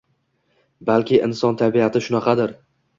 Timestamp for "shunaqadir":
2.11-2.61